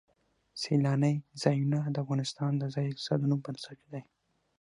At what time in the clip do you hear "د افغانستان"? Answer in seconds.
1.93-2.51